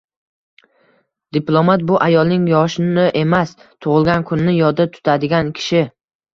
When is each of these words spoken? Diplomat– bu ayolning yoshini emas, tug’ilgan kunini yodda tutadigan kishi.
Diplomat– 1.37 1.83
bu 1.91 1.99
ayolning 2.07 2.49
yoshini 2.53 3.05
emas, 3.23 3.55
tug’ilgan 3.69 4.27
kunini 4.33 4.59
yodda 4.59 4.91
tutadigan 4.99 5.57
kishi. 5.63 5.87